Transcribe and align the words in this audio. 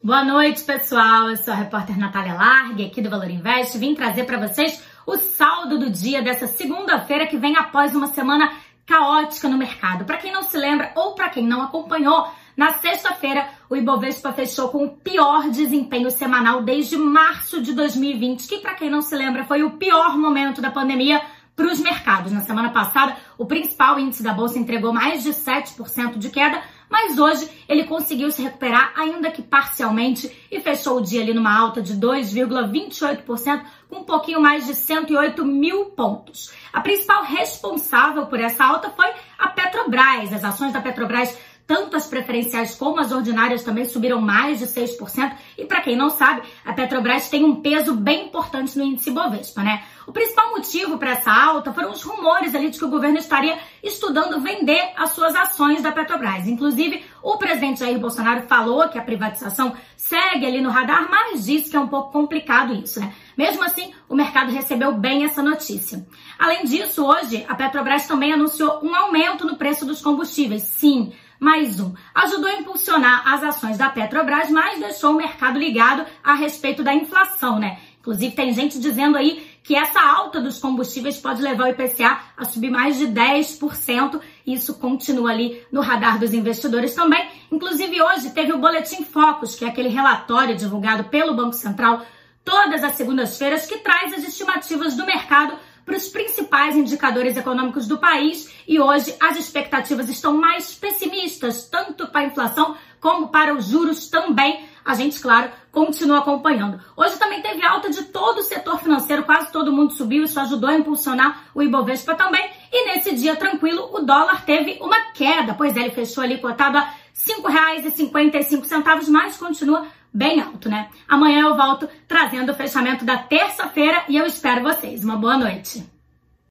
Boa 0.00 0.24
noite, 0.24 0.62
pessoal. 0.62 1.28
Eu 1.28 1.36
sou 1.36 1.52
a 1.52 1.56
repórter 1.56 1.98
Natália 1.98 2.34
Largue, 2.34 2.86
aqui 2.86 3.02
do 3.02 3.10
Valor 3.10 3.28
Invest. 3.28 3.76
Vim 3.78 3.96
trazer 3.96 4.22
para 4.26 4.38
vocês 4.46 4.80
o 5.04 5.16
saldo 5.16 5.76
do 5.76 5.90
dia 5.90 6.22
dessa 6.22 6.46
segunda-feira 6.46 7.26
que 7.26 7.36
vem 7.36 7.56
após 7.56 7.96
uma 7.96 8.06
semana 8.06 8.48
caótica 8.86 9.48
no 9.48 9.58
mercado. 9.58 10.04
Para 10.04 10.18
quem 10.18 10.32
não 10.32 10.44
se 10.44 10.56
lembra 10.56 10.92
ou 10.94 11.16
para 11.16 11.28
quem 11.28 11.44
não 11.44 11.62
acompanhou, 11.62 12.28
na 12.56 12.74
sexta-feira 12.74 13.48
o 13.68 13.74
Ibovespa 13.74 14.32
fechou 14.32 14.68
com 14.68 14.84
o 14.84 14.96
pior 14.96 15.50
desempenho 15.50 16.12
semanal 16.12 16.62
desde 16.62 16.96
março 16.96 17.60
de 17.60 17.72
2020, 17.72 18.46
que 18.46 18.58
para 18.58 18.74
quem 18.74 18.88
não 18.88 19.02
se 19.02 19.16
lembra 19.16 19.46
foi 19.46 19.64
o 19.64 19.78
pior 19.78 20.16
momento 20.16 20.62
da 20.62 20.70
pandemia 20.70 21.20
para 21.56 21.66
os 21.66 21.80
mercados. 21.80 22.30
Na 22.30 22.42
semana 22.42 22.70
passada, 22.70 23.16
o 23.36 23.44
principal 23.44 23.98
índice 23.98 24.22
da 24.22 24.32
bolsa 24.32 24.60
entregou 24.60 24.92
mais 24.92 25.24
de 25.24 25.30
7% 25.30 26.16
de 26.16 26.30
queda, 26.30 26.62
mas 26.90 27.18
hoje 27.18 27.48
ele 27.68 27.84
conseguiu 27.84 28.30
se 28.30 28.42
recuperar, 28.42 28.92
ainda 28.96 29.30
que 29.30 29.42
parcialmente, 29.42 30.30
e 30.50 30.60
fechou 30.60 30.98
o 30.98 31.02
dia 31.02 31.22
ali 31.22 31.34
numa 31.34 31.56
alta 31.56 31.82
de 31.82 31.94
2,28%, 31.94 33.62
com 33.88 33.96
um 33.98 34.04
pouquinho 34.04 34.40
mais 34.40 34.66
de 34.66 34.74
108 34.74 35.44
mil 35.44 35.86
pontos. 35.86 36.52
A 36.72 36.80
principal 36.80 37.24
responsável 37.24 38.26
por 38.26 38.40
essa 38.40 38.64
alta 38.64 38.90
foi 38.90 39.10
a 39.38 39.48
Petrobras. 39.48 40.32
As 40.32 40.44
ações 40.44 40.72
da 40.72 40.80
Petrobras 40.80 41.36
tanto 41.68 41.98
as 41.98 42.06
preferenciais 42.06 42.74
como 42.74 42.98
as 42.98 43.12
ordinárias 43.12 43.62
também 43.62 43.84
subiram 43.84 44.22
mais 44.22 44.58
de 44.58 44.66
6%. 44.66 45.36
E 45.58 45.66
para 45.66 45.82
quem 45.82 45.94
não 45.94 46.08
sabe, 46.08 46.40
a 46.64 46.72
Petrobras 46.72 47.28
tem 47.28 47.44
um 47.44 47.56
peso 47.56 47.94
bem 47.94 48.28
importante 48.28 48.78
no 48.78 48.84
índice 48.84 49.10
Bovespa, 49.10 49.62
né? 49.62 49.84
O 50.06 50.12
principal 50.12 50.48
motivo 50.52 50.96
para 50.96 51.10
essa 51.10 51.30
alta 51.30 51.70
foram 51.70 51.90
os 51.90 52.02
rumores 52.02 52.54
ali 52.54 52.70
de 52.70 52.78
que 52.78 52.84
o 52.86 52.88
governo 52.88 53.18
estaria 53.18 53.58
estudando 53.82 54.40
vender 54.40 54.92
as 54.96 55.10
suas 55.10 55.36
ações 55.36 55.82
da 55.82 55.92
Petrobras. 55.92 56.48
Inclusive, 56.48 57.04
o 57.22 57.36
presidente 57.36 57.80
Jair 57.80 57.98
Bolsonaro 57.98 58.48
falou 58.48 58.88
que 58.88 58.96
a 58.96 59.02
privatização 59.02 59.76
segue 59.94 60.46
ali 60.46 60.62
no 60.62 60.70
radar, 60.70 61.06
mas 61.10 61.44
disse 61.44 61.68
que 61.68 61.76
é 61.76 61.80
um 61.80 61.88
pouco 61.88 62.10
complicado 62.10 62.72
isso, 62.72 62.98
né? 62.98 63.12
Mesmo 63.36 63.62
assim, 63.62 63.92
o 64.08 64.14
mercado 64.14 64.50
recebeu 64.50 64.92
bem 64.94 65.26
essa 65.26 65.42
notícia. 65.42 66.06
Além 66.38 66.64
disso, 66.64 67.04
hoje 67.04 67.44
a 67.46 67.54
Petrobras 67.54 68.06
também 68.06 68.32
anunciou 68.32 68.80
um 68.82 68.94
aumento 68.94 69.44
no 69.44 69.58
preço 69.58 69.84
dos 69.84 70.00
combustíveis. 70.00 70.62
Sim, 70.62 71.12
mais 71.38 71.78
um. 71.80 71.92
Ajudou 72.14 72.48
a 72.48 72.54
impulsionar 72.54 73.26
as 73.26 73.42
ações 73.42 73.78
da 73.78 73.88
Petrobras, 73.88 74.50
mas 74.50 74.80
deixou 74.80 75.12
o 75.12 75.16
mercado 75.16 75.58
ligado 75.58 76.04
a 76.22 76.34
respeito 76.34 76.82
da 76.82 76.94
inflação, 76.94 77.58
né? 77.58 77.78
Inclusive, 78.00 78.34
tem 78.34 78.54
gente 78.54 78.78
dizendo 78.78 79.16
aí 79.16 79.46
que 79.62 79.74
essa 79.74 80.00
alta 80.00 80.40
dos 80.40 80.58
combustíveis 80.58 81.18
pode 81.18 81.42
levar 81.42 81.64
o 81.64 81.68
IPCA 81.68 82.18
a 82.36 82.44
subir 82.44 82.70
mais 82.70 82.96
de 82.96 83.06
10%. 83.06 84.20
Isso 84.46 84.74
continua 84.78 85.30
ali 85.30 85.62
no 85.70 85.82
radar 85.82 86.18
dos 86.18 86.32
investidores 86.32 86.94
também. 86.94 87.28
Inclusive, 87.52 88.00
hoje 88.00 88.30
teve 88.30 88.52
o 88.52 88.58
Boletim 88.58 89.04
Focus, 89.04 89.54
que 89.54 89.64
é 89.64 89.68
aquele 89.68 89.90
relatório 89.90 90.56
divulgado 90.56 91.04
pelo 91.04 91.34
Banco 91.34 91.52
Central 91.52 92.02
todas 92.42 92.82
as 92.82 92.94
segundas-feiras, 92.94 93.66
que 93.66 93.78
traz 93.78 94.14
as 94.14 94.24
estimativas 94.26 94.96
do 94.96 95.04
mercado 95.04 95.58
para 95.84 95.96
os 95.96 96.08
principais 96.08 96.37
indicadores 96.76 97.36
econômicos 97.36 97.86
do 97.86 97.98
país 97.98 98.52
e 98.66 98.80
hoje 98.80 99.14
as 99.20 99.38
expectativas 99.38 100.08
estão 100.08 100.36
mais 100.36 100.74
pessimistas, 100.74 101.68
tanto 101.68 102.08
para 102.08 102.20
a 102.20 102.24
inflação 102.24 102.76
como 103.00 103.28
para 103.28 103.54
os 103.54 103.66
juros 103.66 104.08
também. 104.08 104.66
A 104.84 104.94
gente, 104.94 105.20
claro, 105.20 105.50
continua 105.70 106.18
acompanhando. 106.18 106.80
Hoje 106.96 107.18
também 107.18 107.42
teve 107.42 107.64
alta 107.64 107.90
de 107.90 108.04
todo 108.04 108.38
o 108.38 108.42
setor 108.42 108.80
financeiro, 108.80 109.22
quase 109.22 109.52
todo 109.52 109.72
mundo 109.72 109.92
subiu, 109.92 110.24
isso 110.24 110.40
ajudou 110.40 110.70
a 110.70 110.76
impulsionar 110.76 111.44
o 111.54 111.62
Ibovespa 111.62 112.14
também. 112.14 112.50
E 112.72 112.86
nesse 112.86 113.14
dia 113.14 113.36
tranquilo, 113.36 113.90
o 113.92 114.00
dólar 114.00 114.44
teve 114.44 114.78
uma 114.80 115.12
queda, 115.12 115.54
pois 115.54 115.76
ele 115.76 115.90
fechou 115.90 116.24
ali 116.24 116.38
cotado 116.38 116.78
a 116.78 116.82
R$ 116.82 116.94
5,55, 117.14 119.08
mas 119.08 119.36
continua 119.36 119.86
bem 120.12 120.40
alto, 120.40 120.68
né? 120.68 120.88
Amanhã 121.06 121.42
eu 121.42 121.56
volto 121.56 121.88
trazendo 122.06 122.52
o 122.52 122.54
fechamento 122.54 123.04
da 123.04 123.18
terça-feira 123.18 124.04
e 124.08 124.16
eu 124.16 124.26
espero 124.26 124.62
vocês. 124.62 125.04
Uma 125.04 125.16
boa 125.16 125.36
noite. 125.36 125.97